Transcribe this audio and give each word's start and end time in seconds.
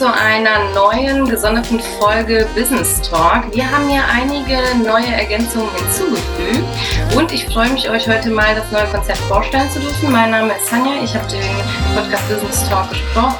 zu 0.00 0.10
einer 0.10 0.72
neuen 0.74 1.28
gesonderten 1.28 1.78
Folge 1.98 2.48
Business 2.54 3.02
Talk. 3.02 3.54
Wir 3.54 3.70
haben 3.70 3.86
hier 3.86 4.02
einige 4.10 4.56
neue 4.82 5.12
Ergänzungen 5.12 5.68
hinzugefügt 5.76 6.64
und 7.16 7.32
ich 7.32 7.44
freue 7.46 7.70
mich, 7.70 7.88
euch 7.88 8.08
heute 8.08 8.30
mal 8.30 8.54
das 8.54 8.70
neue 8.70 8.86
Konzept 8.86 9.18
vorstellen 9.20 9.68
zu 9.70 9.80
dürfen. 9.80 10.12
Mein 10.12 10.30
Name 10.30 10.54
ist 10.54 10.68
Sanja, 10.68 11.02
ich 11.02 11.14
habe 11.14 11.26
den 11.28 11.40
Podcast 11.94 12.28
Business 12.28 12.68
Talk 12.68 12.88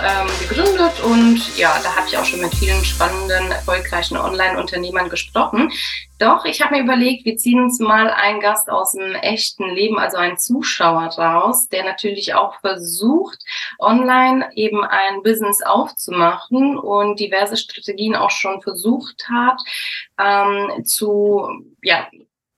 ähm, 0.03 0.27
gegründet 0.41 1.01
und 1.05 1.57
ja, 1.57 1.79
da 1.83 1.95
habe 1.95 2.07
ich 2.09 2.17
auch 2.17 2.25
schon 2.25 2.41
mit 2.41 2.55
vielen 2.55 2.85
spannenden, 2.85 3.51
erfolgreichen 3.53 4.17
Online-Unternehmern 4.17 5.09
gesprochen. 5.09 5.71
Doch, 6.19 6.45
ich 6.45 6.61
habe 6.63 6.77
mir 6.77 6.83
überlegt, 6.83 7.25
wir 7.25 7.37
ziehen 7.37 7.63
uns 7.63 7.79
mal 7.79 8.11
einen 8.11 8.41
Gast 8.41 8.69
aus 8.69 8.93
dem 8.93 9.15
echten 9.15 9.69
Leben, 9.69 9.99
also 9.99 10.17
einen 10.17 10.37
Zuschauer 10.37 11.07
raus, 11.17 11.69
der 11.69 11.85
natürlich 11.85 12.35
auch 12.35 12.59
versucht, 12.61 13.39
online 13.79 14.51
eben 14.55 14.85
ein 14.85 15.23
Business 15.23 15.63
aufzumachen 15.63 16.79
und 16.79 17.21
diverse 17.21 17.57
Strategien 17.57 18.17
auch 18.17 18.31
schon 18.31 18.61
versucht 18.63 19.29
hat, 19.29 19.61
ähm, 20.19 20.85
zu, 20.85 21.49
ja, 21.83 22.07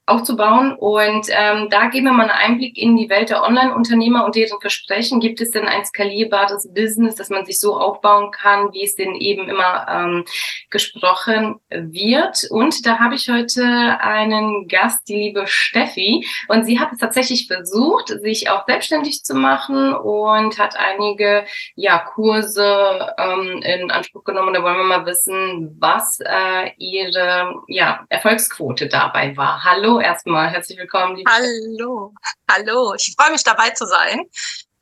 aufzubauen. 0.06 0.74
Und 0.74 1.28
ähm, 1.30 1.68
da 1.70 1.86
geben 1.86 2.06
wir 2.06 2.12
mal 2.12 2.28
einen 2.28 2.52
Einblick 2.52 2.76
in 2.76 2.96
die 2.96 3.08
Welt 3.08 3.30
der 3.30 3.42
Online-Unternehmer 3.44 4.24
und 4.24 4.34
deren 4.34 4.60
Versprechen. 4.60 5.20
Gibt 5.20 5.40
es 5.40 5.52
denn 5.52 5.68
ein 5.68 5.84
skalierbares 5.84 6.72
Business, 6.74 7.14
das 7.14 7.30
man 7.30 7.44
sich 7.44 7.60
so 7.60 7.78
aufbauen 7.78 8.32
kann, 8.32 8.72
wie 8.72 8.84
es 8.84 8.96
denn 8.96 9.14
eben 9.14 9.48
immer 9.48 9.86
ähm, 9.88 10.24
gesprochen 10.70 11.60
wird? 11.70 12.48
Und 12.50 12.84
da 12.84 12.98
habe 12.98 13.14
ich 13.14 13.28
heute 13.28 13.64
einen 14.00 14.66
Gast, 14.66 15.08
die 15.08 15.14
liebe 15.14 15.46
Steffi. 15.46 16.26
Und 16.48 16.64
sie 16.64 16.80
hat 16.80 16.92
es 16.92 16.98
tatsächlich 16.98 17.46
versucht, 17.46 18.08
sich 18.08 18.50
auch 18.50 18.66
selbstständig 18.66 19.22
zu 19.22 19.34
machen 19.34 19.94
und 19.94 20.58
hat 20.58 20.74
einige 20.76 21.44
ja, 21.76 21.98
Kurse 21.98 23.14
ähm, 23.18 23.62
in 23.62 23.90
Anspruch 23.92 24.24
genommen. 24.24 24.52
Da 24.52 24.64
wollen 24.64 24.78
wir 24.78 24.84
mal 24.84 25.06
wissen, 25.06 25.76
was 25.78 26.18
äh, 26.20 26.70
ihre 26.76 27.54
ja, 27.68 28.04
Erfolgsquote 28.08 28.88
dabei 28.88 29.36
war. 29.36 29.62
Hallo 29.62 29.91
erstmal. 30.00 30.48
Herzlich 30.50 30.78
willkommen. 30.78 31.16
Liebe 31.16 31.30
Hallo. 31.30 32.14
Hallo. 32.50 32.94
Ich 32.94 33.14
freue 33.16 33.32
mich 33.32 33.44
dabei 33.44 33.70
zu 33.70 33.86
sein. 33.86 34.28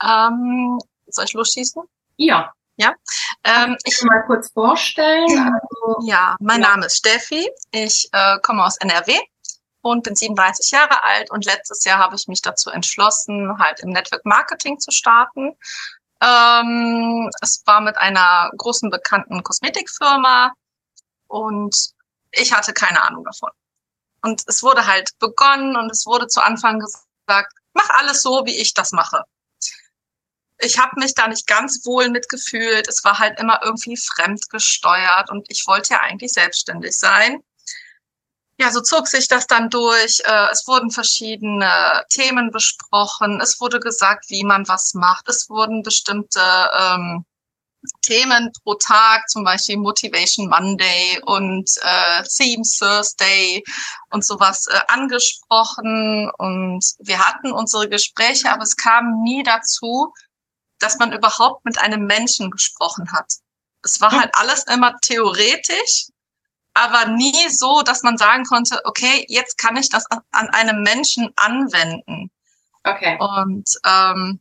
Ähm, 0.03 0.79
soll 1.07 1.25
ich 1.25 1.33
losschießen? 1.33 1.83
Ja. 2.17 2.53
Ja. 2.77 2.95
Ähm, 3.45 3.77
ich 3.85 4.03
mal 4.03 4.23
kurz 4.27 4.51
vorstellen. 4.53 5.29
Also, 5.39 6.07
ja, 6.07 6.37
mein 6.41 6.63
ja. 6.63 6.69
Name 6.69 6.87
ist 6.87 6.97
Steffi. 6.97 7.49
Ich 7.73 8.09
äh, 8.13 8.39
komme 8.43 8.65
aus 8.65 8.79
NRW 8.79 9.19
und 9.83 10.03
bin 10.03 10.15
37 10.15 10.71
Jahre 10.71 11.03
alt 11.05 11.31
und 11.31 11.45
letztes 11.45 11.85
Jahr 11.85 11.99
habe 11.99 12.17
ich 12.17 12.29
mich 12.29 12.43
dazu 12.43 12.71
entschlossen, 12.71 13.59
halt 13.59 13.81
im 13.81 13.91
Network 13.91 14.25
Marketing 14.25 14.79
zu 14.79 14.91
starten. 14.91 15.57
Ähm, 16.23 17.31
es 17.41 17.63
war 17.67 17.81
mit 17.81 17.97
einer 17.97 18.51
großen 18.57 18.91
bekannten 18.91 19.43
Kosmetikfirma 19.43 20.53
und 21.29 21.75
ich 22.33 22.53
hatte 22.53 22.73
keine 22.73 23.03
Ahnung 23.03 23.25
davon. 23.25 23.51
Und 24.23 24.43
es 24.47 24.63
wurde 24.63 24.87
halt 24.87 25.11
begonnen 25.19 25.77
und 25.77 25.91
es 25.91 26.07
wurde 26.07 26.27
zu 26.27 26.43
Anfang 26.43 26.79
gesagt, 26.79 27.53
mach 27.73 27.89
alles 27.91 28.23
so, 28.23 28.45
wie 28.45 28.57
ich 28.57 28.75
das 28.75 28.93
mache. 28.93 29.23
Ich 30.59 30.79
habe 30.79 31.01
mich 31.01 31.15
da 31.15 31.27
nicht 31.27 31.47
ganz 31.47 31.87
wohl 31.87 32.11
mitgefühlt. 32.11 32.87
Es 32.87 33.03
war 33.03 33.19
halt 33.19 33.39
immer 33.41 33.61
irgendwie 33.65 33.97
fremdgesteuert 33.97 35.31
und 35.31 35.47
ich 35.49 35.67
wollte 35.67 35.95
ja 35.95 36.01
eigentlich 36.01 36.33
selbstständig 36.33 36.99
sein. 36.99 37.43
Ja, 38.59 38.71
so 38.71 38.83
zog 38.83 39.09
sich 39.09 39.27
das 39.27 39.47
dann 39.47 39.71
durch. 39.71 40.21
Äh, 40.23 40.51
es 40.53 40.67
wurden 40.67 40.91
verschiedene 40.91 42.05
Themen 42.11 42.51
besprochen. 42.51 43.41
Es 43.41 43.59
wurde 43.59 43.81
gesagt, 43.81 44.27
wie 44.29 44.45
man 44.45 44.69
was 44.69 44.93
macht. 44.93 45.31
Es 45.31 45.49
wurden 45.49 45.83
bestimmte 45.83 46.43
ähm, 46.79 47.25
Themen 48.03 48.53
pro 48.63 48.75
Tag, 48.75 49.29
zum 49.29 49.45
Beispiel 49.45 49.77
Motivation 49.77 50.49
Monday 50.49 51.21
und 51.25 51.71
äh, 51.83 52.23
Theme 52.25 52.63
Thursday 52.63 53.63
und 54.11 54.25
sowas 54.25 54.67
äh, 54.67 54.81
angesprochen. 54.89 56.31
Und 56.39 56.85
wir 56.99 57.19
hatten 57.19 57.53
unsere 57.53 57.89
Gespräche, 57.89 58.51
aber 58.51 58.63
es 58.63 58.77
kam 58.77 59.23
nie 59.23 59.43
dazu, 59.43 60.13
dass 60.79 60.99
man 60.99 61.13
überhaupt 61.13 61.65
mit 61.65 61.79
einem 61.79 62.07
Menschen 62.07 62.51
gesprochen 62.51 63.13
hat. 63.13 63.33
Es 63.83 64.01
war 64.01 64.13
halt 64.13 64.35
alles 64.35 64.65
immer 64.65 64.97
theoretisch, 65.01 66.09
aber 66.75 67.07
nie 67.07 67.49
so, 67.49 67.83
dass 67.83 68.03
man 68.03 68.19
sagen 68.19 68.45
konnte, 68.45 68.81
okay, 68.85 69.25
jetzt 69.29 69.59
kann 69.59 69.77
ich 69.77 69.89
das 69.89 70.05
an 70.11 70.49
einem 70.51 70.83
Menschen 70.83 71.31
anwenden. 71.37 72.31
Okay. 72.85 73.19
Und 73.19 73.69
ähm, 73.85 74.41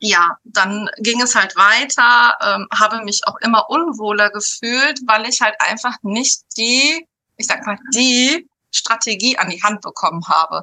ja, 0.00 0.36
dann 0.44 0.88
ging 0.98 1.20
es 1.20 1.34
halt 1.34 1.56
weiter, 1.56 2.36
ähm, 2.40 2.68
habe 2.72 3.04
mich 3.04 3.22
auch 3.26 3.36
immer 3.40 3.68
unwohler 3.68 4.30
gefühlt, 4.30 5.00
weil 5.06 5.28
ich 5.28 5.40
halt 5.40 5.56
einfach 5.60 5.96
nicht 6.02 6.42
die, 6.56 7.06
ich 7.36 7.46
sag 7.46 7.66
mal, 7.66 7.78
die 7.94 8.48
Strategie 8.72 9.38
an 9.38 9.50
die 9.50 9.62
Hand 9.62 9.80
bekommen 9.80 10.22
habe. 10.28 10.62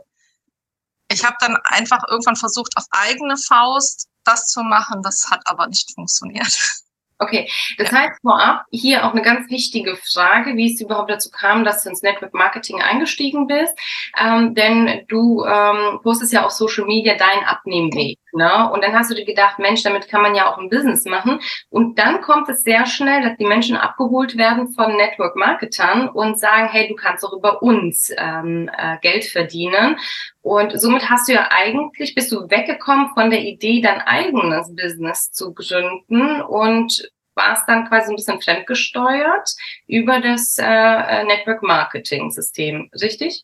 Ich 1.12 1.24
habe 1.24 1.36
dann 1.40 1.58
einfach 1.66 2.04
irgendwann 2.10 2.36
versucht, 2.36 2.78
auf 2.78 2.86
eigene 2.92 3.38
Faust 3.38 4.08
das 4.24 4.48
zu 4.48 4.64
machen, 4.64 5.04
das 5.04 5.30
hat 5.30 5.42
aber 5.46 5.68
nicht 5.68 5.94
funktioniert. 5.94 6.82
Okay, 7.18 7.50
das 7.78 7.92
ja. 7.92 8.00
heißt 8.00 8.22
vorab 8.22 8.66
hier 8.72 9.06
auch 9.06 9.12
eine 9.12 9.22
ganz 9.22 9.50
wichtige 9.50 9.96
Frage, 9.96 10.58
wie 10.58 10.74
es 10.74 10.82
überhaupt 10.82 11.10
dazu 11.10 11.30
kam, 11.30 11.64
dass 11.64 11.84
du 11.84 11.90
ins 11.90 12.02
Network 12.02 12.34
Marketing 12.34 12.82
eingestiegen 12.82 13.48
bist. 13.48 13.74
Ähm, 14.20 14.54
denn 14.54 15.06
du 15.08 15.46
ähm, 15.46 16.02
postest 16.04 16.34
ja 16.34 16.46
auf 16.46 16.52
Social 16.52 16.86
Media 16.86 17.16
deinen 17.16 17.46
Abnehmweg. 17.46 18.20
Ne? 18.36 18.70
Und 18.72 18.84
dann 18.84 18.94
hast 18.94 19.10
du 19.10 19.16
dir 19.16 19.26
gedacht, 19.26 19.60
Mensch, 19.60 19.84
damit 19.84 20.08
kann 20.10 20.22
man 20.22 20.36
ja 20.36 20.52
auch 20.52 20.58
ein 20.58 20.70
Business 20.70 21.06
machen. 21.06 21.40
Und 21.70 21.98
dann 21.98 22.22
kommt 22.22 22.50
es 22.50 22.64
sehr 22.64 22.86
schnell, 22.86 23.22
dass 23.22 23.38
die 23.38 23.46
Menschen 23.46 23.78
abgeholt 23.78 24.38
werden 24.38 24.70
von 24.74 24.96
Network 24.96 25.36
Marketern 25.36 26.10
und 26.10 26.38
sagen, 26.40 26.68
hey, 26.70 26.88
du 26.88 26.96
kannst 26.96 27.26
auch 27.26 27.34
über 27.34 27.62
uns 27.64 28.12
ähm, 28.18 28.70
äh, 28.78 28.98
Geld 29.02 29.26
verdienen. 29.26 29.98
Und 30.42 30.80
somit 30.80 31.10
hast 31.10 31.28
du 31.28 31.34
ja 31.34 31.50
eigentlich, 31.50 32.14
bist 32.14 32.32
du 32.32 32.50
weggekommen 32.50 33.10
von 33.14 33.30
der 33.30 33.42
Idee, 33.42 33.82
dein 33.82 34.02
eigenes 34.02 34.76
Business 34.76 35.32
zu 35.32 35.54
gründen 35.54 36.42
und 36.42 37.10
warst 37.36 37.68
dann 37.68 37.88
quasi 37.88 38.12
ein 38.12 38.16
bisschen 38.16 38.42
fremdgesteuert 38.42 39.56
über 39.88 40.20
das 40.20 40.58
äh, 40.58 40.66
äh, 40.66 41.24
Network 41.26 41.64
Marketing 41.64 42.32
System, 42.32 42.90
richtig? 43.02 43.44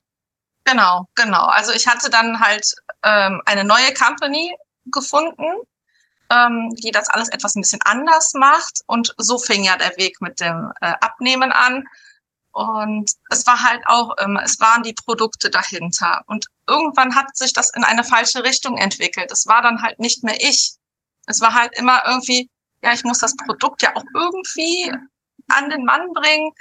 Genau, 0.63 1.07
genau. 1.15 1.45
Also 1.45 1.73
ich 1.73 1.87
hatte 1.87 2.09
dann 2.09 2.39
halt 2.39 2.65
ähm, 3.03 3.41
eine 3.45 3.63
neue 3.63 3.93
Company 3.93 4.53
gefunden, 4.85 5.61
ähm, 6.29 6.73
die 6.75 6.91
das 6.91 7.09
alles 7.09 7.29
etwas 7.29 7.55
ein 7.55 7.61
bisschen 7.61 7.81
anders 7.83 8.33
macht. 8.33 8.81
Und 8.87 9.13
so 9.17 9.37
fing 9.37 9.63
ja 9.63 9.77
der 9.77 9.95
Weg 9.97 10.21
mit 10.21 10.39
dem 10.39 10.71
äh, 10.81 10.93
Abnehmen 11.01 11.51
an. 11.51 11.85
Und 12.51 13.11
es 13.29 13.45
war 13.47 13.63
halt 13.63 13.81
auch, 13.85 14.15
ähm, 14.19 14.39
es 14.43 14.59
waren 14.59 14.83
die 14.83 14.93
Produkte 14.93 15.49
dahinter. 15.49 16.21
Und 16.27 16.47
irgendwann 16.67 17.15
hat 17.15 17.35
sich 17.35 17.53
das 17.53 17.69
in 17.71 17.83
eine 17.83 18.03
falsche 18.03 18.43
Richtung 18.43 18.77
entwickelt. 18.77 19.31
Es 19.31 19.47
war 19.47 19.61
dann 19.61 19.81
halt 19.81 19.99
nicht 19.99 20.23
mehr 20.23 20.37
ich. 20.41 20.73
Es 21.27 21.39
war 21.41 21.53
halt 21.53 21.77
immer 21.77 22.01
irgendwie, 22.05 22.49
ja, 22.81 22.93
ich 22.93 23.03
muss 23.03 23.19
das 23.19 23.35
Produkt 23.35 23.81
ja 23.81 23.95
auch 23.95 24.03
irgendwie 24.15 24.91
an 25.47 25.69
den 25.69 25.85
Mann 25.85 26.11
bringen. 26.13 26.51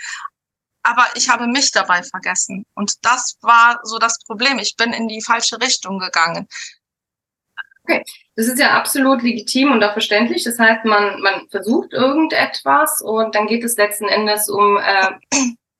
Aber 0.82 1.06
ich 1.14 1.28
habe 1.28 1.46
mich 1.46 1.72
dabei 1.72 2.02
vergessen. 2.02 2.64
Und 2.74 3.04
das 3.04 3.36
war 3.42 3.80
so 3.82 3.98
das 3.98 4.18
Problem. 4.20 4.58
Ich 4.58 4.76
bin 4.76 4.92
in 4.92 5.08
die 5.08 5.22
falsche 5.22 5.60
Richtung 5.60 5.98
gegangen. 5.98 6.48
Okay, 7.90 8.04
das 8.36 8.46
ist 8.46 8.60
ja 8.60 8.70
absolut 8.70 9.22
legitim 9.22 9.72
und 9.72 9.82
auch 9.82 9.92
verständlich. 9.92 10.44
Das 10.44 10.58
heißt, 10.58 10.84
man, 10.84 11.20
man 11.20 11.48
versucht 11.50 11.92
irgendetwas 11.92 13.02
und 13.02 13.34
dann 13.34 13.46
geht 13.46 13.64
es 13.64 13.76
letzten 13.76 14.06
Endes 14.06 14.48
um 14.48 14.78
äh, 14.78 15.10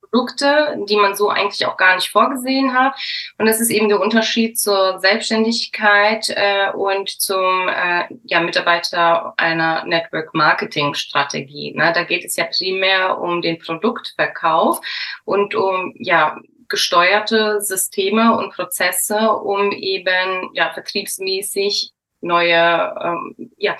Produkte, 0.01 0.77
die 0.89 0.97
man 0.97 1.15
so 1.15 1.29
eigentlich 1.29 1.65
auch 1.65 1.77
gar 1.77 1.95
nicht 1.95 2.09
vorgesehen 2.09 2.73
hat. 2.73 2.95
Und 3.37 3.45
das 3.45 3.61
ist 3.61 3.69
eben 3.69 3.87
der 3.87 4.01
Unterschied 4.01 4.59
zur 4.59 4.99
Selbstständigkeit 4.99 6.27
äh, 6.29 6.71
und 6.71 7.09
zum 7.09 7.69
äh, 7.69 8.03
ja, 8.25 8.41
Mitarbeiter 8.41 9.33
einer 9.37 9.85
Network 9.85 10.33
Marketing 10.33 10.93
Strategie. 10.93 11.73
Ne? 11.73 11.93
Da 11.95 12.03
geht 12.03 12.25
es 12.25 12.35
ja 12.35 12.45
primär 12.45 13.19
um 13.19 13.41
den 13.41 13.57
Produktverkauf 13.57 14.81
und 15.23 15.55
um 15.55 15.93
ja 15.95 16.35
gesteuerte 16.67 17.61
Systeme 17.61 18.37
und 18.37 18.53
Prozesse, 18.53 19.31
um 19.31 19.71
eben 19.71 20.49
ja 20.53 20.71
vertriebsmäßig 20.73 21.93
neue 22.21 22.95
ähm, 23.03 23.51
ja, 23.57 23.77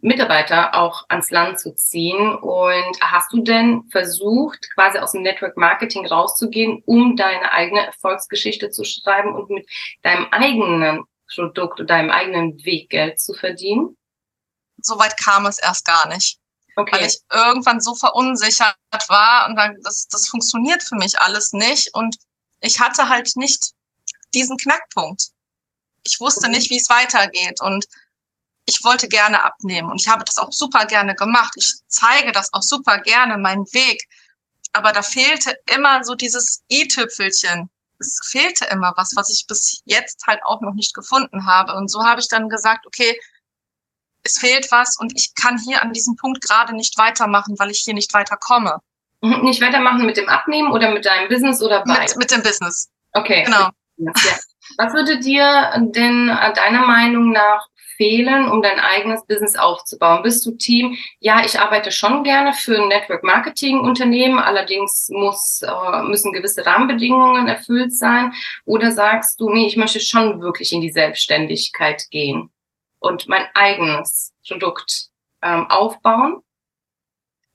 Mitarbeiter 0.00 0.74
auch 0.74 1.04
ans 1.08 1.30
Land 1.30 1.60
zu 1.60 1.74
ziehen. 1.74 2.36
Und 2.36 3.00
hast 3.00 3.32
du 3.32 3.42
denn 3.42 3.84
versucht, 3.90 4.68
quasi 4.74 4.98
aus 4.98 5.12
dem 5.12 5.22
Network 5.22 5.56
Marketing 5.56 6.06
rauszugehen, 6.06 6.82
um 6.86 7.16
deine 7.16 7.52
eigene 7.52 7.86
Erfolgsgeschichte 7.86 8.70
zu 8.70 8.84
schreiben 8.84 9.34
und 9.34 9.50
mit 9.50 9.68
deinem 10.02 10.26
eigenen 10.30 11.04
Produkt 11.34 11.80
oder 11.80 11.86
deinem 11.86 12.10
eigenen 12.10 12.64
Weg 12.64 12.90
Geld 12.90 13.20
zu 13.20 13.34
verdienen? 13.34 13.96
Soweit 14.78 15.16
kam 15.22 15.46
es 15.46 15.58
erst 15.58 15.86
gar 15.86 16.08
nicht. 16.08 16.38
Okay. 16.74 16.96
Weil 16.96 17.06
ich 17.06 17.18
irgendwann 17.30 17.80
so 17.80 17.94
verunsichert 17.94 18.76
war 19.08 19.46
und 19.48 19.56
dann, 19.56 19.76
das, 19.82 20.08
das 20.08 20.28
funktioniert 20.28 20.82
für 20.82 20.96
mich 20.96 21.18
alles 21.20 21.52
nicht. 21.52 21.94
Und 21.94 22.16
ich 22.60 22.80
hatte 22.80 23.08
halt 23.08 23.36
nicht 23.36 23.72
diesen 24.34 24.56
Knackpunkt. 24.56 25.28
Ich 26.04 26.20
wusste 26.20 26.46
okay. 26.46 26.56
nicht, 26.56 26.70
wie 26.70 26.78
es 26.78 26.88
weitergeht. 26.88 27.60
Und 27.60 27.86
ich 28.66 28.84
wollte 28.84 29.08
gerne 29.08 29.42
abnehmen 29.42 29.90
und 29.90 30.00
ich 30.00 30.08
habe 30.08 30.24
das 30.24 30.38
auch 30.38 30.52
super 30.52 30.86
gerne 30.86 31.14
gemacht. 31.14 31.54
Ich 31.56 31.72
zeige 31.88 32.32
das 32.32 32.52
auch 32.52 32.62
super 32.62 32.98
gerne, 32.98 33.36
meinen 33.38 33.66
Weg. 33.72 34.04
Aber 34.72 34.92
da 34.92 35.02
fehlte 35.02 35.56
immer 35.74 36.04
so 36.04 36.14
dieses 36.14 36.62
i-Tüpfelchen. 36.70 37.68
Es 37.98 38.20
fehlte 38.30 38.64
immer 38.66 38.94
was, 38.96 39.12
was 39.14 39.30
ich 39.30 39.46
bis 39.46 39.82
jetzt 39.84 40.26
halt 40.26 40.40
auch 40.44 40.60
noch 40.60 40.74
nicht 40.74 40.94
gefunden 40.94 41.46
habe. 41.46 41.74
Und 41.74 41.88
so 41.88 42.04
habe 42.04 42.20
ich 42.20 42.28
dann 42.28 42.48
gesagt, 42.48 42.86
okay, 42.86 43.18
es 44.24 44.38
fehlt 44.38 44.70
was 44.70 44.96
und 44.98 45.12
ich 45.16 45.34
kann 45.34 45.58
hier 45.58 45.82
an 45.82 45.92
diesem 45.92 46.16
Punkt 46.16 46.42
gerade 46.42 46.74
nicht 46.74 46.96
weitermachen, 46.96 47.58
weil 47.58 47.70
ich 47.70 47.80
hier 47.80 47.94
nicht 47.94 48.14
weiterkomme. 48.14 48.78
Mhm, 49.20 49.42
nicht 49.42 49.60
weitermachen 49.60 50.06
mit 50.06 50.16
dem 50.16 50.28
Abnehmen 50.28 50.72
oder 50.72 50.90
mit 50.92 51.04
deinem 51.04 51.28
Business 51.28 51.60
oder 51.60 51.84
beides? 51.84 52.16
Mit, 52.16 52.30
mit 52.30 52.30
dem 52.30 52.42
Business. 52.42 52.88
Okay. 53.12 53.44
Genau. 53.44 53.70
Ja. 53.96 54.12
Was 54.78 54.94
würde 54.94 55.18
dir 55.18 55.72
denn 55.78 56.28
äh, 56.28 56.52
deiner 56.54 56.86
Meinung 56.86 57.32
nach 57.32 57.66
fehlen, 57.96 58.48
um 58.48 58.62
dein 58.62 58.80
eigenes 58.80 59.24
Business 59.26 59.56
aufzubauen? 59.56 60.22
Bist 60.22 60.44
du 60.46 60.52
Team? 60.52 60.96
Ja, 61.20 61.44
ich 61.44 61.58
arbeite 61.58 61.92
schon 61.92 62.24
gerne 62.24 62.52
für 62.52 62.80
ein 62.80 62.88
Network 62.88 63.22
Marketing 63.22 63.80
Unternehmen, 63.80 64.38
allerdings 64.38 65.08
muss, 65.10 65.62
äh, 65.62 66.02
müssen 66.02 66.32
gewisse 66.32 66.64
Rahmenbedingungen 66.64 67.48
erfüllt 67.48 67.94
sein. 67.94 68.32
Oder 68.64 68.92
sagst 68.92 69.40
du, 69.40 69.50
nee, 69.50 69.66
ich 69.66 69.76
möchte 69.76 70.00
schon 70.00 70.40
wirklich 70.40 70.72
in 70.72 70.80
die 70.80 70.92
Selbstständigkeit 70.92 72.04
gehen 72.10 72.50
und 72.98 73.28
mein 73.28 73.46
eigenes 73.54 74.32
Produkt 74.46 75.08
ähm, 75.42 75.68
aufbauen? 75.70 76.42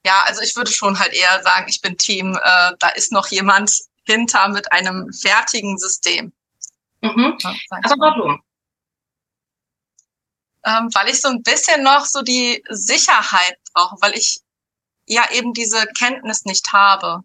Ja, 0.06 0.24
also 0.26 0.42
ich 0.42 0.56
würde 0.56 0.72
schon 0.72 1.00
halt 1.00 1.14
eher 1.14 1.42
sagen, 1.44 1.66
ich 1.68 1.82
bin 1.82 1.98
Team, 1.98 2.34
äh, 2.34 2.72
da 2.80 2.90
ist 2.96 3.12
noch 3.12 3.28
jemand 3.28 3.72
hinter 4.06 4.48
mit 4.50 4.72
einem 4.72 5.12
fertigen 5.12 5.78
System. 5.78 6.32
Mhm. 7.16 7.38
Aber 7.84 7.96
warum? 8.00 8.42
ähm, 10.68 10.90
weil 10.94 11.10
ich 11.10 11.22
so 11.22 11.30
ein 11.30 11.44
bisschen 11.44 11.84
noch 11.84 12.06
so 12.06 12.22
die 12.22 12.64
Sicherheit 12.70 13.58
brauche, 13.74 13.96
weil 14.02 14.14
ich 14.14 14.40
ja 15.08 15.24
eben 15.32 15.54
diese 15.54 15.86
Kenntnis 15.98 16.46
nicht 16.46 16.74
habe. 16.74 17.22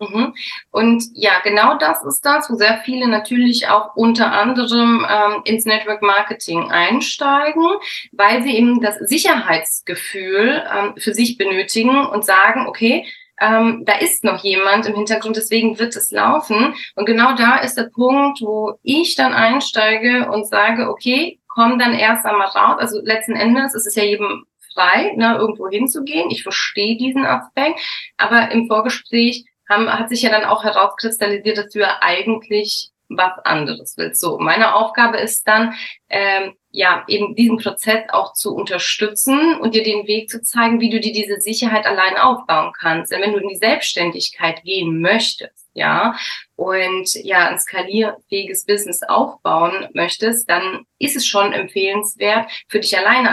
Mhm. 0.00 0.34
Und 0.70 1.04
ja, 1.12 1.40
genau 1.44 1.76
das 1.76 2.02
ist 2.04 2.24
das, 2.24 2.48
wo 2.50 2.54
sehr 2.54 2.80
viele 2.84 3.06
natürlich 3.06 3.68
auch 3.68 3.94
unter 3.96 4.32
anderem 4.32 5.06
ähm, 5.08 5.42
ins 5.44 5.66
Network 5.66 6.00
Marketing 6.02 6.70
einsteigen, 6.70 7.68
weil 8.12 8.42
sie 8.42 8.56
eben 8.56 8.80
das 8.80 8.96
Sicherheitsgefühl 8.96 10.66
ähm, 10.74 10.94
für 10.96 11.12
sich 11.12 11.36
benötigen 11.36 12.06
und 12.06 12.24
sagen, 12.24 12.66
okay, 12.66 13.06
ähm, 13.40 13.84
da 13.86 13.94
ist 13.94 14.22
noch 14.22 14.42
jemand 14.44 14.86
im 14.86 14.94
Hintergrund, 14.94 15.36
deswegen 15.36 15.78
wird 15.78 15.96
es 15.96 16.10
laufen. 16.10 16.74
Und 16.94 17.06
genau 17.06 17.34
da 17.34 17.58
ist 17.58 17.76
der 17.76 17.90
Punkt, 17.92 18.40
wo 18.42 18.78
ich 18.82 19.16
dann 19.16 19.32
einsteige 19.32 20.30
und 20.30 20.46
sage, 20.46 20.88
okay, 20.88 21.40
komm 21.48 21.78
dann 21.78 21.94
erst 21.94 22.26
einmal 22.26 22.48
raus. 22.48 22.76
Also 22.78 23.00
letzten 23.02 23.34
Endes 23.34 23.74
ist 23.74 23.86
es 23.86 23.94
ja 23.94 24.04
jedem 24.04 24.44
frei, 24.72 25.12
ne, 25.16 25.36
irgendwo 25.38 25.68
hinzugehen. 25.68 26.30
Ich 26.30 26.42
verstehe 26.42 26.96
diesen 26.96 27.24
Aspekt, 27.24 27.80
aber 28.16 28.50
im 28.52 28.66
Vorgespräch 28.68 29.44
haben, 29.68 29.88
hat 29.88 30.08
sich 30.08 30.22
ja 30.22 30.30
dann 30.30 30.44
auch 30.44 30.64
herauskristallisiert, 30.64 31.58
dass 31.58 31.70
du 31.70 31.80
ja 31.80 31.98
eigentlich 32.00 32.90
was 33.10 33.32
anderes 33.44 33.94
willst. 33.96 34.20
So, 34.20 34.38
meine 34.38 34.74
Aufgabe 34.74 35.18
ist 35.18 35.46
dann, 35.46 35.74
ähm, 36.08 36.54
ja, 36.70 37.04
eben 37.08 37.34
diesen 37.34 37.58
Prozess 37.58 38.04
auch 38.10 38.32
zu 38.32 38.54
unterstützen 38.54 39.56
und 39.56 39.74
dir 39.74 39.82
den 39.82 40.06
Weg 40.06 40.30
zu 40.30 40.40
zeigen, 40.40 40.80
wie 40.80 40.90
du 40.90 41.00
dir 41.00 41.12
diese 41.12 41.40
Sicherheit 41.40 41.84
allein 41.84 42.16
aufbauen 42.16 42.72
kannst. 42.78 43.10
Denn 43.10 43.20
wenn 43.20 43.32
du 43.32 43.38
in 43.38 43.48
die 43.48 43.56
Selbstständigkeit 43.56 44.62
gehen 44.62 45.00
möchtest, 45.00 45.68
ja, 45.74 46.14
und 46.60 47.14
ja, 47.24 47.48
ein 47.48 47.58
skalierfähiges 47.58 48.66
Business 48.66 49.02
aufbauen 49.02 49.88
möchtest, 49.94 50.50
dann 50.50 50.84
ist 50.98 51.16
es 51.16 51.26
schon 51.26 51.54
empfehlenswert, 51.54 52.50
für 52.68 52.80
dich 52.80 52.98
alleine 52.98 53.30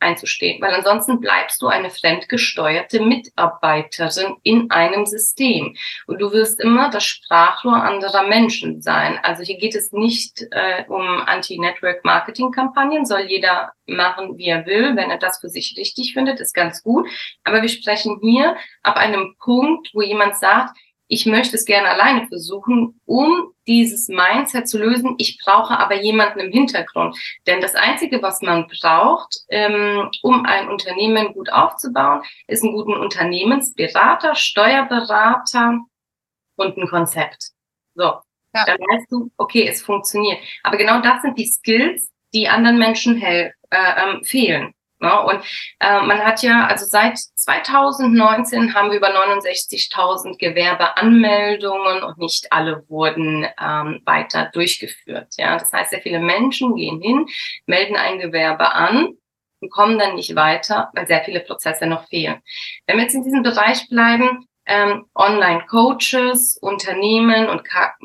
einzustehen, 0.00 0.62
weil 0.62 0.72
ansonsten 0.72 1.20
bleibst 1.20 1.60
du 1.60 1.66
eine 1.66 1.90
fremdgesteuerte 1.90 3.02
Mitarbeiterin 3.02 4.36
in 4.42 4.70
einem 4.70 5.04
System 5.04 5.76
und 6.06 6.22
du 6.22 6.32
wirst 6.32 6.60
immer 6.60 6.88
das 6.88 7.04
Sprachrohr 7.04 7.74
anderer 7.74 8.26
Menschen 8.26 8.80
sein. 8.80 9.20
Also 9.22 9.42
hier 9.42 9.58
geht 9.58 9.74
es 9.74 9.92
nicht 9.92 10.46
äh, 10.52 10.86
um 10.88 11.02
Anti-Network-Marketing-Kampagnen, 11.26 13.04
soll 13.04 13.26
jeder 13.28 13.72
machen, 13.84 14.38
wie 14.38 14.46
er 14.46 14.64
will, 14.64 14.96
wenn 14.96 15.10
er 15.10 15.18
das 15.18 15.40
für 15.40 15.50
sich 15.50 15.74
richtig 15.76 16.14
findet, 16.14 16.40
ist 16.40 16.54
ganz 16.54 16.82
gut. 16.82 17.06
Aber 17.44 17.60
wir 17.60 17.68
sprechen 17.68 18.18
hier 18.22 18.56
ab 18.82 18.96
einem 18.96 19.36
Punkt, 19.38 19.90
wo 19.92 20.00
jemand 20.00 20.36
sagt, 20.36 20.74
ich 21.12 21.26
möchte 21.26 21.56
es 21.56 21.66
gerne 21.66 21.90
alleine 21.90 22.26
versuchen, 22.26 22.98
um 23.04 23.52
dieses 23.66 24.08
Mindset 24.08 24.66
zu 24.66 24.78
lösen. 24.78 25.14
Ich 25.18 25.38
brauche 25.44 25.78
aber 25.78 25.94
jemanden 25.94 26.40
im 26.40 26.50
Hintergrund. 26.50 27.14
Denn 27.46 27.60
das 27.60 27.74
Einzige, 27.74 28.22
was 28.22 28.40
man 28.40 28.66
braucht, 28.66 29.40
ähm, 29.50 30.10
um 30.22 30.46
ein 30.46 30.70
Unternehmen 30.70 31.34
gut 31.34 31.52
aufzubauen, 31.52 32.22
ist 32.46 32.64
einen 32.64 32.72
guten 32.72 32.94
Unternehmensberater, 32.94 34.34
Steuerberater 34.34 35.80
und 36.56 36.78
ein 36.78 36.88
Konzept. 36.88 37.50
So, 37.94 38.04
ja. 38.04 38.64
dann 38.64 38.78
weißt 38.78 39.12
du, 39.12 39.30
okay, 39.36 39.68
es 39.68 39.82
funktioniert. 39.82 40.38
Aber 40.62 40.78
genau 40.78 41.02
das 41.02 41.20
sind 41.20 41.38
die 41.38 41.44
Skills, 41.44 42.10
die 42.32 42.48
anderen 42.48 42.78
Menschen 42.78 43.20
äh, 43.20 43.50
ähm, 43.70 44.24
fehlen. 44.24 44.72
Ne? 45.02 45.20
und 45.20 45.44
äh, 45.80 46.00
man 46.00 46.24
hat 46.24 46.42
ja, 46.42 46.66
also 46.66 46.86
seit 46.86 47.18
2019 47.18 48.72
haben 48.72 48.90
wir 48.90 48.98
über 48.98 49.08
69.000 49.08 50.38
Gewerbeanmeldungen 50.38 52.04
und 52.04 52.18
nicht 52.18 52.52
alle 52.52 52.88
wurden 52.88 53.46
ähm, 53.60 54.00
weiter 54.04 54.50
durchgeführt. 54.52 55.34
Ja, 55.36 55.58
das 55.58 55.72
heißt, 55.72 55.90
sehr 55.90 56.02
viele 56.02 56.20
Menschen 56.20 56.76
gehen 56.76 57.00
hin, 57.00 57.26
melden 57.66 57.96
ein 57.96 58.20
Gewerbe 58.20 58.72
an 58.72 59.08
und 59.60 59.70
kommen 59.70 59.98
dann 59.98 60.14
nicht 60.14 60.36
weiter, 60.36 60.90
weil 60.94 61.08
sehr 61.08 61.24
viele 61.24 61.40
Prozesse 61.40 61.86
noch 61.86 62.06
fehlen. 62.08 62.40
Wenn 62.86 62.96
wir 62.96 63.02
jetzt 63.02 63.14
in 63.14 63.24
diesem 63.24 63.42
Bereich 63.42 63.88
bleiben, 63.88 64.46
ähm, 64.66 65.06
Online-Coaches, 65.14 66.58
Unternehmen 66.60 67.48
und 67.48 67.62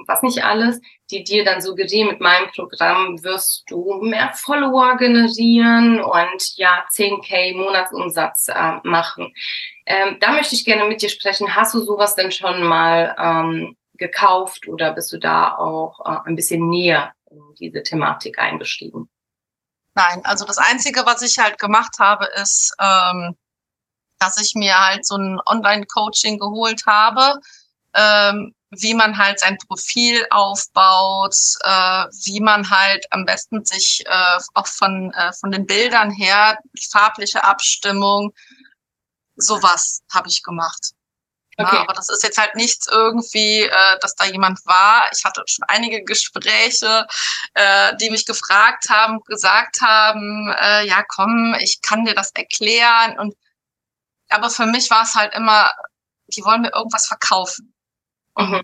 was 0.08 0.24
nicht 0.24 0.44
alles, 0.44 0.80
die 1.12 1.24
dir 1.24 1.46
dann 1.46 1.62
suggerieren, 1.62 2.10
mit 2.10 2.20
meinem 2.20 2.50
Programm 2.52 3.24
wirst 3.24 3.64
du 3.68 4.00
mehr 4.02 4.34
Follower 4.34 4.98
generieren 4.98 6.02
und 6.02 6.58
ja, 6.58 6.84
10k 6.94 7.56
Monatsumsatz 7.56 8.48
äh, 8.50 8.80
machen. 8.84 9.34
Ähm, 9.86 10.18
da 10.20 10.32
möchte 10.32 10.56
ich 10.56 10.66
gerne 10.66 10.86
mit 10.86 11.02
dir 11.02 11.10
sprechen. 11.10 11.56
Hast 11.56 11.74
du 11.74 11.80
sowas 11.80 12.16
denn 12.16 12.32
schon 12.32 12.64
mal 12.64 13.16
ähm, 13.20 13.78
gekauft 13.94 14.68
oder 14.68 14.94
bist 14.94 15.12
du 15.14 15.18
da 15.18 15.56
auch 15.56 16.00
äh, 16.06 16.28
ein 16.28 16.36
bisschen 16.36 16.70
näher 16.70 17.14
in 17.30 17.42
diese 17.60 17.84
Thematik 17.84 18.40
eingestiegen? 18.40 19.10
Nein, 19.96 20.22
also 20.26 20.46
das 20.46 20.60
Einzige, 20.60 21.06
was 21.06 21.22
ich 21.24 21.40
halt 21.40 21.58
gemacht 21.58 21.98
habe, 22.00 22.28
ist, 22.42 22.76
ähm, 22.80 23.36
dass 24.20 24.42
ich 24.42 24.56
mir 24.56 24.78
halt 24.78 25.06
so 25.06 25.16
ein 25.16 25.40
Online-Coaching 25.46 26.40
geholt 26.40 26.86
habe, 26.86 27.40
ähm, 27.94 28.54
wie 28.72 28.94
man 28.94 29.18
halt 29.18 29.40
sein 29.40 29.58
Profil 29.68 30.26
aufbaut, 30.30 31.36
äh, 31.64 32.06
wie 32.26 32.42
man 32.42 32.70
halt 32.70 33.06
am 33.12 33.26
besten 33.26 33.64
sich 33.64 34.04
äh, 34.06 34.40
auch 34.54 34.68
von, 34.68 35.12
äh, 35.14 35.32
von 35.34 35.52
den 35.52 35.66
Bildern 35.66 36.12
her, 36.12 36.60
farbliche 36.92 37.44
Abstimmung, 37.44 38.34
sowas 39.38 40.02
habe 40.14 40.28
ich 40.28 40.44
gemacht. 40.44 40.92
Okay. 41.60 41.76
Ja, 41.76 41.82
aber 41.82 41.94
das 41.94 42.10
ist 42.10 42.24
jetzt 42.24 42.38
halt 42.38 42.56
nichts 42.56 42.88
irgendwie, 42.88 43.62
äh, 43.64 44.00
dass 44.02 44.14
da 44.16 44.26
jemand 44.26 44.64
war. 44.66 45.10
Ich 45.12 45.24
hatte 45.26 45.44
schon 45.48 45.66
einige 45.68 46.04
Gespräche, 46.04 47.08
äh, 47.56 47.96
die 47.98 48.12
mich 48.12 48.28
gefragt 48.28 48.90
haben, 48.90 49.24
gesagt 49.24 49.82
haben, 49.82 50.54
äh, 50.60 50.86
ja 50.86 51.04
komm, 51.08 51.56
ich 51.60 51.82
kann 51.82 52.06
dir 52.06 52.14
das 52.14 52.30
erklären. 52.32 53.18
Und 53.18 53.36
aber 54.30 54.50
für 54.50 54.66
mich 54.66 54.90
war 54.90 55.04
es 55.04 55.16
halt 55.16 55.34
immer, 55.34 55.72
die 56.28 56.44
wollen 56.44 56.62
mir 56.62 56.74
irgendwas 56.74 57.08
verkaufen. 57.08 57.74
Und 58.34 58.52
mhm. 58.52 58.64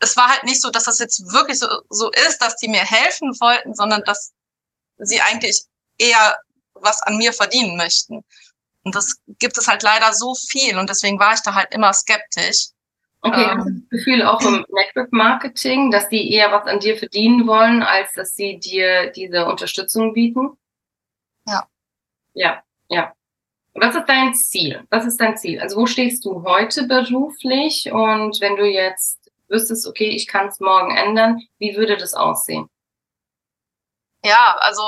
es 0.00 0.16
war 0.16 0.28
halt 0.28 0.44
nicht 0.44 0.60
so, 0.60 0.70
dass 0.70 0.84
das 0.84 0.98
jetzt 0.98 1.32
wirklich 1.32 1.58
so, 1.58 1.68
so 1.90 2.10
ist, 2.10 2.38
dass 2.38 2.56
die 2.56 2.68
mir 2.68 2.84
helfen 2.84 3.32
wollten, 3.40 3.74
sondern 3.74 4.02
dass 4.04 4.32
sie 4.98 5.20
eigentlich 5.20 5.62
eher 5.98 6.36
was 6.74 7.02
an 7.02 7.16
mir 7.16 7.32
verdienen 7.32 7.76
möchten. 7.76 8.24
Und 8.82 8.94
das 8.94 9.16
gibt 9.38 9.58
es 9.58 9.66
halt 9.66 9.82
leider 9.82 10.12
so 10.12 10.34
viel 10.34 10.78
und 10.78 10.88
deswegen 10.88 11.18
war 11.18 11.34
ich 11.34 11.40
da 11.40 11.54
halt 11.54 11.72
immer 11.74 11.92
skeptisch. 11.92 12.68
Okay, 13.20 13.42
ähm, 13.42 13.58
hast 13.58 13.66
du 13.66 13.72
das 13.72 13.88
Gefühl 13.90 14.22
auch 14.22 14.40
im 14.42 14.64
Network 14.68 15.12
Marketing, 15.12 15.90
dass 15.90 16.08
die 16.08 16.32
eher 16.32 16.52
was 16.52 16.66
an 16.66 16.78
dir 16.78 16.96
verdienen 16.96 17.46
wollen, 17.46 17.82
als 17.82 18.12
dass 18.12 18.34
sie 18.34 18.58
dir 18.58 19.10
diese 19.10 19.46
Unterstützung 19.46 20.12
bieten? 20.12 20.56
Ja. 21.46 21.66
Ja, 22.34 22.62
ja. 22.88 23.12
Was 23.78 23.94
ist 23.94 24.06
dein 24.06 24.34
Ziel? 24.34 24.86
Was 24.90 25.04
ist 25.04 25.20
dein 25.20 25.36
Ziel? 25.36 25.60
Also 25.60 25.76
wo 25.76 25.86
stehst 25.86 26.24
du 26.24 26.42
heute 26.44 26.86
beruflich? 26.86 27.90
Und 27.92 28.40
wenn 28.40 28.56
du 28.56 28.64
jetzt 28.64 29.18
wüsstest, 29.48 29.86
okay, 29.86 30.08
ich 30.08 30.26
kann 30.26 30.48
es 30.48 30.60
morgen 30.60 30.96
ändern, 30.96 31.40
wie 31.58 31.76
würde 31.76 31.96
das 31.96 32.14
aussehen? 32.14 32.68
Ja, 34.24 34.56
also, 34.60 34.82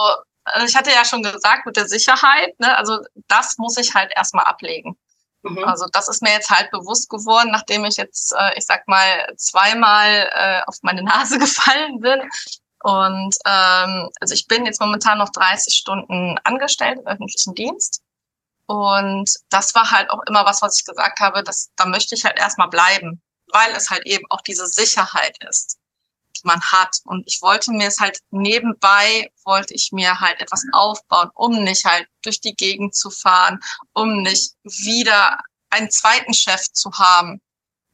also 0.44 0.66
ich 0.66 0.74
hatte 0.74 0.90
ja 0.90 1.04
schon 1.04 1.22
gesagt 1.22 1.66
mit 1.66 1.76
der 1.76 1.86
Sicherheit, 1.86 2.58
ne, 2.58 2.76
also 2.76 2.98
das 3.28 3.58
muss 3.58 3.76
ich 3.76 3.94
halt 3.94 4.10
erstmal 4.16 4.46
ablegen. 4.46 4.96
Mhm. 5.42 5.64
Also 5.64 5.86
das 5.92 6.08
ist 6.08 6.22
mir 6.22 6.32
jetzt 6.32 6.50
halt 6.50 6.70
bewusst 6.70 7.08
geworden, 7.08 7.50
nachdem 7.52 7.84
ich 7.84 7.96
jetzt, 7.96 8.32
äh, 8.32 8.58
ich 8.58 8.66
sag 8.66 8.88
mal, 8.88 9.32
zweimal 9.36 10.30
äh, 10.32 10.60
auf 10.66 10.76
meine 10.82 11.02
Nase 11.02 11.38
gefallen 11.38 12.00
bin. 12.00 12.20
Und 12.82 13.36
ähm, 13.44 14.08
also 14.20 14.34
ich 14.34 14.46
bin 14.46 14.64
jetzt 14.64 14.80
momentan 14.80 15.18
noch 15.18 15.30
30 15.30 15.74
Stunden 15.74 16.38
angestellt 16.44 16.98
im 17.00 17.06
öffentlichen 17.06 17.54
Dienst. 17.54 18.02
Und 18.68 19.30
das 19.48 19.74
war 19.74 19.90
halt 19.90 20.10
auch 20.10 20.22
immer 20.28 20.44
was, 20.44 20.60
was 20.60 20.78
ich 20.78 20.84
gesagt 20.84 21.20
habe, 21.20 21.42
dass 21.42 21.70
da 21.76 21.86
möchte 21.86 22.14
ich 22.14 22.24
halt 22.24 22.38
erstmal 22.38 22.68
bleiben, 22.68 23.22
weil 23.50 23.72
es 23.74 23.88
halt 23.88 24.04
eben 24.04 24.26
auch 24.28 24.42
diese 24.42 24.66
Sicherheit 24.66 25.42
ist, 25.48 25.78
die 26.36 26.42
man 26.44 26.60
hat. 26.60 26.98
Und 27.04 27.26
ich 27.26 27.40
wollte 27.40 27.72
mir 27.72 27.88
es 27.88 27.98
halt 27.98 28.18
nebenbei, 28.30 29.32
wollte 29.46 29.72
ich 29.72 29.90
mir 29.90 30.20
halt 30.20 30.38
etwas 30.38 30.64
aufbauen, 30.72 31.30
um 31.32 31.64
nicht 31.64 31.86
halt 31.86 32.08
durch 32.22 32.42
die 32.42 32.54
Gegend 32.54 32.94
zu 32.94 33.08
fahren, 33.10 33.58
um 33.94 34.20
nicht 34.20 34.52
wieder 34.62 35.38
einen 35.70 35.90
zweiten 35.90 36.34
Chef 36.34 36.70
zu 36.70 36.92
haben. 36.92 37.40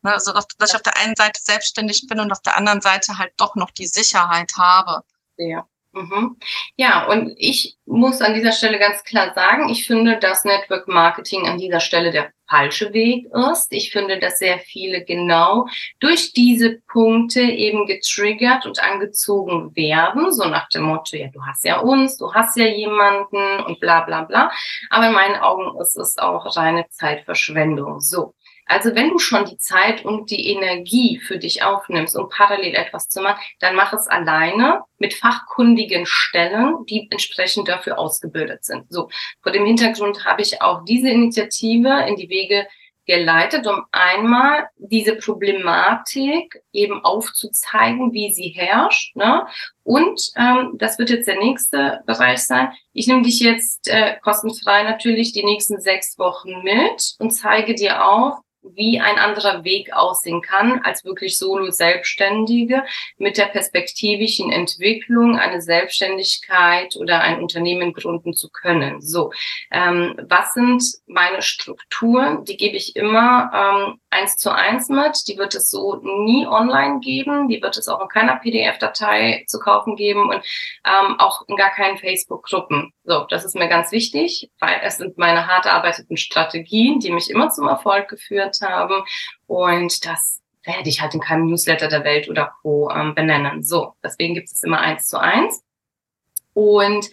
Ne, 0.02 0.12
also, 0.12 0.32
dass 0.32 0.70
ich 0.70 0.74
auf 0.74 0.82
der 0.82 0.96
einen 0.96 1.14
Seite 1.14 1.40
selbstständig 1.40 2.08
bin 2.08 2.18
und 2.18 2.32
auf 2.32 2.42
der 2.42 2.56
anderen 2.56 2.80
Seite 2.80 3.16
halt 3.16 3.32
doch 3.36 3.54
noch 3.54 3.70
die 3.70 3.86
Sicherheit 3.86 4.50
habe. 4.56 5.04
Ja. 5.36 5.68
Mhm. 5.94 6.36
Ja, 6.76 7.06
und 7.06 7.34
ich 7.36 7.76
muss 7.86 8.20
an 8.20 8.34
dieser 8.34 8.50
Stelle 8.50 8.78
ganz 8.78 9.04
klar 9.04 9.32
sagen, 9.34 9.68
ich 9.68 9.86
finde, 9.86 10.18
dass 10.18 10.44
Network 10.44 10.88
Marketing 10.88 11.46
an 11.46 11.58
dieser 11.58 11.78
Stelle 11.78 12.10
der 12.10 12.32
falsche 12.48 12.92
Weg 12.92 13.26
ist. 13.52 13.72
Ich 13.72 13.92
finde, 13.92 14.18
dass 14.18 14.38
sehr 14.38 14.58
viele 14.58 15.04
genau 15.04 15.66
durch 16.00 16.32
diese 16.32 16.80
Punkte 16.88 17.40
eben 17.40 17.86
getriggert 17.86 18.66
und 18.66 18.82
angezogen 18.82 19.74
werden, 19.76 20.32
so 20.32 20.44
nach 20.48 20.68
dem 20.68 20.82
Motto, 20.82 21.16
ja, 21.16 21.28
du 21.28 21.40
hast 21.46 21.64
ja 21.64 21.78
uns, 21.78 22.16
du 22.18 22.34
hast 22.34 22.56
ja 22.56 22.66
jemanden 22.66 23.60
und 23.64 23.80
bla 23.80 24.00
bla 24.00 24.24
bla. 24.24 24.50
Aber 24.90 25.06
in 25.06 25.12
meinen 25.12 25.36
Augen 25.36 25.80
ist 25.80 25.96
es 25.96 26.18
auch 26.18 26.56
reine 26.56 26.86
Zeitverschwendung. 26.90 28.00
So. 28.00 28.34
Also 28.66 28.94
wenn 28.94 29.10
du 29.10 29.18
schon 29.18 29.44
die 29.44 29.58
Zeit 29.58 30.04
und 30.04 30.30
die 30.30 30.48
Energie 30.48 31.18
für 31.18 31.38
dich 31.38 31.62
aufnimmst, 31.62 32.16
um 32.16 32.28
parallel 32.28 32.74
etwas 32.74 33.08
zu 33.08 33.20
machen, 33.20 33.40
dann 33.60 33.76
mach 33.76 33.92
es 33.92 34.06
alleine 34.06 34.82
mit 34.98 35.14
fachkundigen 35.14 36.06
Stellen, 36.06 36.86
die 36.86 37.08
entsprechend 37.10 37.68
dafür 37.68 37.98
ausgebildet 37.98 38.64
sind. 38.64 38.86
So, 38.90 39.08
vor 39.42 39.52
dem 39.52 39.66
Hintergrund 39.66 40.24
habe 40.24 40.42
ich 40.42 40.62
auch 40.62 40.84
diese 40.84 41.10
Initiative 41.10 42.04
in 42.08 42.16
die 42.16 42.28
Wege 42.28 42.66
geleitet, 43.06 43.66
um 43.66 43.84
einmal 43.92 44.68
diese 44.76 45.16
Problematik 45.16 46.62
eben 46.72 47.04
aufzuzeigen, 47.04 48.12
wie 48.12 48.32
sie 48.32 48.48
herrscht. 48.48 49.14
Ne? 49.16 49.46
Und 49.82 50.32
ähm, 50.36 50.72
das 50.78 50.98
wird 50.98 51.10
jetzt 51.10 51.28
der 51.28 51.38
nächste 51.38 52.00
Bereich 52.06 52.40
sein. 52.40 52.72
Ich 52.92 53.06
nehme 53.06 53.22
dich 53.22 53.40
jetzt 53.40 53.88
äh, 53.88 54.16
kostenfrei 54.22 54.84
natürlich 54.84 55.32
die 55.32 55.44
nächsten 55.44 55.80
sechs 55.80 56.18
Wochen 56.18 56.62
mit 56.62 57.14
und 57.18 57.30
zeige 57.30 57.74
dir 57.74 58.04
auch, 58.06 58.38
wie 58.74 59.00
ein 59.00 59.18
anderer 59.18 59.64
Weg 59.64 59.92
aussehen 59.92 60.40
kann, 60.42 60.80
als 60.82 61.04
wirklich 61.04 61.38
Solo-Selbstständige 61.38 62.84
mit 63.18 63.36
der 63.36 63.46
perspektivischen 63.46 64.50
Entwicklung 64.50 65.36
eine 65.36 65.60
Selbstständigkeit 65.60 66.96
oder 66.96 67.20
ein 67.20 67.40
Unternehmen 67.40 67.92
gründen 67.92 68.32
zu 68.32 68.50
können. 68.50 69.00
So, 69.00 69.32
ähm, 69.70 70.14
was 70.28 70.54
sind 70.54 70.82
meine 71.06 71.42
Strukturen? 71.42 72.44
Die 72.44 72.56
gebe 72.56 72.76
ich 72.76 72.96
immer 72.96 73.50
ähm, 73.54 74.00
eins 74.10 74.36
zu 74.36 74.54
eins 74.54 74.88
mit. 74.88 75.28
Die 75.28 75.36
wird 75.36 75.54
es 75.54 75.70
so 75.70 75.96
nie 76.02 76.46
online 76.46 77.00
geben. 77.00 77.48
Die 77.48 77.60
wird 77.62 77.76
es 77.76 77.88
auch 77.88 78.00
in 78.00 78.08
keiner 78.08 78.36
PDF-Datei 78.36 79.44
zu 79.46 79.58
kaufen 79.58 79.96
geben 79.96 80.30
und 80.30 80.42
ähm, 80.84 81.16
auch 81.18 81.42
in 81.48 81.56
gar 81.56 81.70
keinen 81.70 81.98
Facebook-Gruppen. 81.98 82.92
So, 83.04 83.26
das 83.28 83.44
ist 83.44 83.54
mir 83.54 83.68
ganz 83.68 83.92
wichtig, 83.92 84.50
weil 84.60 84.80
es 84.82 84.96
sind 84.96 85.18
meine 85.18 85.46
hart 85.46 85.66
erarbeiteten 85.66 86.16
Strategien, 86.16 87.00
die 87.00 87.10
mich 87.10 87.30
immer 87.30 87.50
zum 87.50 87.68
Erfolg 87.68 88.08
geführt 88.08 88.53
haben. 88.62 89.04
Und 89.46 90.04
das 90.06 90.40
werde 90.64 90.88
ich 90.88 91.00
halt 91.00 91.14
in 91.14 91.20
keinem 91.20 91.46
Newsletter 91.46 91.88
der 91.88 92.04
Welt 92.04 92.28
oder 92.28 92.54
Co. 92.62 92.90
Ähm, 92.90 93.14
benennen. 93.14 93.62
So, 93.62 93.94
deswegen 94.02 94.34
gibt 94.34 94.50
es 94.50 94.62
immer 94.62 94.80
eins 94.80 95.08
zu 95.08 95.18
eins. 95.18 95.62
Und 96.54 97.10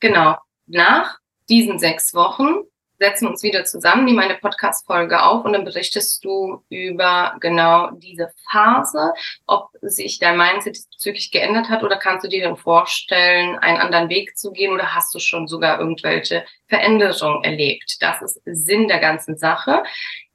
genau, 0.00 0.36
nach 0.66 1.18
diesen 1.48 1.78
sechs 1.78 2.14
Wochen 2.14 2.64
setzen 3.02 3.26
uns 3.26 3.42
wieder 3.42 3.64
zusammen, 3.64 4.04
nehmen 4.04 4.20
eine 4.20 4.36
Podcast-Folge 4.36 5.24
auf 5.24 5.44
und 5.44 5.54
dann 5.54 5.64
berichtest 5.64 6.24
du 6.24 6.62
über 6.68 7.36
genau 7.40 7.90
diese 7.90 8.32
Phase, 8.48 9.12
ob 9.48 9.70
sich 9.82 10.20
dein 10.20 10.38
Mindset 10.38 10.76
diesbezüglich 10.76 11.32
geändert 11.32 11.68
hat 11.68 11.82
oder 11.82 11.96
kannst 11.96 12.24
du 12.24 12.28
dir 12.28 12.44
dann 12.44 12.56
vorstellen, 12.56 13.58
einen 13.58 13.78
anderen 13.78 14.08
Weg 14.08 14.38
zu 14.38 14.52
gehen 14.52 14.72
oder 14.72 14.94
hast 14.94 15.12
du 15.16 15.18
schon 15.18 15.48
sogar 15.48 15.80
irgendwelche 15.80 16.44
Veränderungen 16.68 17.42
erlebt? 17.42 17.96
Das 18.00 18.22
ist 18.22 18.40
Sinn 18.44 18.86
der 18.86 19.00
ganzen 19.00 19.36
Sache. 19.36 19.82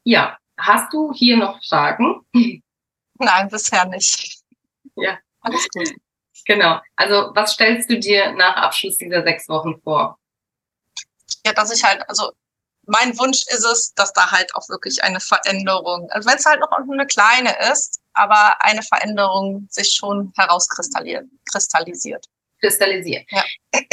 Ja, 0.03 0.37
hast 0.57 0.93
du 0.93 1.13
hier 1.13 1.37
noch 1.37 1.59
Fragen? 1.67 2.25
Nein, 3.19 3.49
bisher 3.49 3.85
nicht. 3.85 4.41
Ja, 4.95 5.17
alles 5.41 5.67
gut. 5.69 5.93
Genau. 6.45 6.79
Also, 6.95 7.31
was 7.33 7.53
stellst 7.53 7.89
du 7.89 7.99
dir 7.99 8.31
nach 8.33 8.55
Abschluss 8.55 8.97
dieser 8.97 9.23
sechs 9.23 9.49
Wochen 9.49 9.79
vor? 9.81 10.17
Ja, 11.45 11.53
dass 11.53 11.75
ich 11.75 11.83
halt, 11.83 12.07
also 12.09 12.31
mein 12.85 13.17
Wunsch 13.19 13.43
ist 13.47 13.65
es, 13.65 13.93
dass 13.95 14.13
da 14.13 14.31
halt 14.31 14.55
auch 14.55 14.69
wirklich 14.69 15.03
eine 15.03 15.19
Veränderung, 15.19 16.09
also 16.11 16.29
wenn 16.29 16.37
es 16.37 16.45
halt 16.45 16.61
noch 16.61 16.71
eine 16.71 17.05
kleine 17.05 17.53
ist, 17.71 17.99
aber 18.13 18.63
eine 18.63 18.81
Veränderung 18.81 19.67
sich 19.69 19.91
schon 19.91 20.31
herauskristallisiert. 20.37 22.25
Kristallisiert. 22.61 23.25
Ja. 23.29 23.43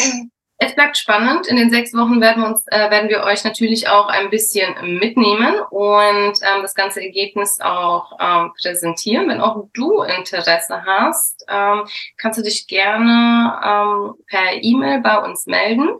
Es 0.66 0.75
bleibt 0.75 0.97
spannend. 0.97 1.47
In 1.47 1.56
den 1.56 1.68
sechs 1.68 1.92
Wochen 1.92 2.23
werden 2.23 2.42
wir, 2.42 2.49
uns, 2.49 2.64
äh, 2.68 2.90
werden 2.90 3.11
wir 3.11 3.25
euch 3.25 3.44
natürlich 3.44 3.87
auch 3.87 4.09
ein 4.09 4.30
bisschen 4.30 4.99
mitnehmen 4.99 5.56
und 5.68 6.33
ähm, 6.40 6.62
das 6.62 6.75
ganze 6.75 7.02
Ergebnis 7.02 7.61
auch 7.61 8.12
ähm, 8.18 8.50
präsentieren. 8.59 9.28
Wenn 9.28 9.42
auch 9.42 9.66
du 9.75 10.00
Interesse 10.00 10.83
hast, 10.87 11.44
ähm, 11.50 11.87
kannst 12.16 12.38
du 12.38 12.42
dich 12.42 12.66
gerne 12.66 13.61
ähm, 13.62 14.14
per 14.26 14.62
E-Mail 14.62 15.00
bei 15.00 15.18
uns 15.18 15.44
melden. 15.44 15.99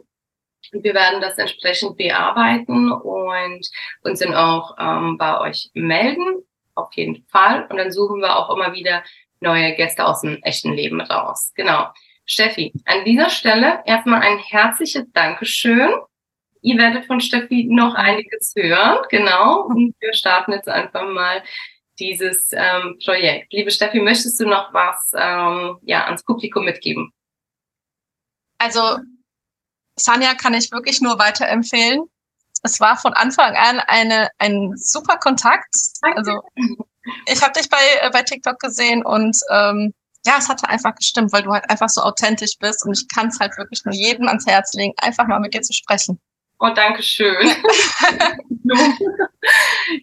Wir 0.71 0.95
werden 0.95 1.21
das 1.21 1.37
entsprechend 1.37 1.95
bearbeiten 1.97 2.91
und 2.91 3.69
uns 4.01 4.19
dann 4.19 4.33
auch 4.33 4.75
ähm, 4.79 5.19
bei 5.19 5.41
euch 5.41 5.69
melden, 5.75 6.43
auf 6.73 6.91
jeden 6.93 7.23
Fall. 7.27 7.67
Und 7.69 7.77
dann 7.77 7.91
suchen 7.91 8.19
wir 8.19 8.35
auch 8.35 8.49
immer 8.49 8.73
wieder 8.73 9.03
neue 9.41 9.75
Gäste 9.75 10.05
aus 10.05 10.21
dem 10.21 10.41
echten 10.41 10.73
Leben 10.73 11.01
raus. 11.01 11.51
Genau. 11.53 11.85
Steffi, 12.25 12.73
an 12.85 13.05
dieser 13.05 13.29
Stelle 13.29 13.81
erstmal 13.85 14.21
ein 14.21 14.39
herzliches 14.39 15.05
Dankeschön. 15.13 15.93
Ihr 16.61 16.77
werdet 16.77 17.05
von 17.05 17.21
Steffi 17.21 17.67
noch 17.69 17.93
einiges 17.93 18.53
hören, 18.55 19.05
genau. 19.09 19.65
Und 19.65 19.95
wir 19.99 20.13
starten 20.13 20.53
jetzt 20.53 20.67
einfach 20.67 21.07
mal 21.07 21.43
dieses 21.99 22.49
ähm, 22.53 22.97
Projekt. 23.05 23.53
Liebe 23.53 23.71
Steffi, 23.71 23.99
möchtest 23.99 24.39
du 24.39 24.47
noch 24.47 24.73
was 24.73 25.11
ähm, 25.15 25.77
ja, 25.83 26.05
ans 26.05 26.23
Publikum 26.23 26.65
mitgeben? 26.65 27.11
Also 28.57 28.97
Sanja 29.95 30.33
kann 30.33 30.55
ich 30.55 30.71
wirklich 30.71 31.01
nur 31.01 31.19
weiterempfehlen. 31.19 32.03
Es 32.63 32.79
war 32.79 32.97
von 32.97 33.13
Anfang 33.13 33.55
an 33.55 33.79
eine, 33.79 34.29
ein 34.39 34.73
super 34.75 35.17
Kontakt. 35.17 35.73
Also 36.01 36.41
ich 37.27 37.41
habe 37.43 37.53
dich 37.53 37.69
bei, 37.69 37.77
äh, 38.01 38.09
bei 38.11 38.23
TikTok 38.23 38.59
gesehen 38.59 39.05
und 39.05 39.37
ähm, 39.51 39.93
ja, 40.25 40.35
es 40.39 40.49
hatte 40.49 40.67
einfach 40.69 40.95
gestimmt, 40.95 41.31
weil 41.33 41.43
du 41.43 41.51
halt 41.51 41.69
einfach 41.69 41.89
so 41.89 42.01
authentisch 42.01 42.57
bist 42.59 42.85
und 42.85 42.97
ich 42.97 43.07
kann 43.13 43.27
es 43.27 43.39
halt 43.39 43.57
wirklich 43.57 43.83
nur 43.85 43.93
jedem 43.93 44.27
ans 44.27 44.45
Herz 44.45 44.73
legen, 44.73 44.93
einfach 44.97 45.27
mal 45.27 45.39
mit 45.39 45.53
dir 45.53 45.61
zu 45.61 45.73
sprechen. 45.73 46.19
Oh, 46.59 46.69
danke 46.73 47.03
schön. 47.03 47.51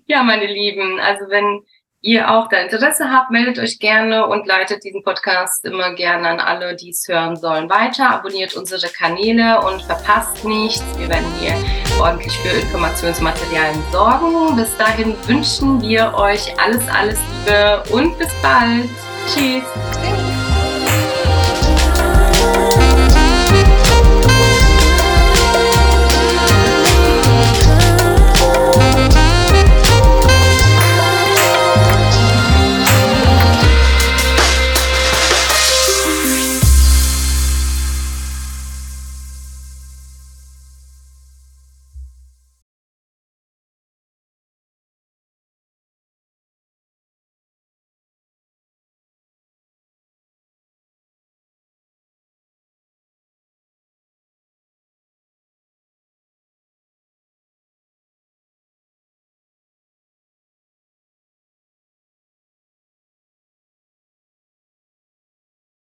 ja, 0.07 0.23
meine 0.23 0.47
Lieben, 0.47 1.01
also 1.01 1.25
wenn 1.29 1.63
ihr 2.03 2.31
auch 2.31 2.49
da 2.49 2.59
Interesse 2.59 3.11
habt, 3.11 3.31
meldet 3.31 3.59
euch 3.59 3.79
gerne 3.79 4.27
und 4.27 4.47
leitet 4.47 4.85
diesen 4.85 5.03
Podcast 5.03 5.65
immer 5.65 5.95
gerne 5.95 6.29
an 6.29 6.41
alle, 6.41 6.77
die 6.77 6.91
es 6.91 7.07
hören 7.09 7.37
sollen, 7.37 7.71
weiter. 7.71 8.11
Abonniert 8.11 8.55
unsere 8.55 8.89
Kanäle 8.89 9.61
und 9.63 9.83
verpasst 9.83 10.45
nichts. 10.45 10.85
Wir 10.99 11.09
werden 11.09 11.33
hier 11.41 11.55
ordentlich 12.01 12.37
für 12.39 12.49
Informationsmaterialien 12.49 13.83
sorgen. 13.93 14.57
Bis 14.57 14.77
dahin 14.77 15.15
wünschen 15.27 15.81
wir 15.81 16.13
euch 16.15 16.53
alles, 16.61 16.87
alles 16.89 17.19
Liebe 17.47 17.83
und 17.91 18.19
bis 18.19 18.31
bald. 18.43 18.91
cheese 19.29 20.22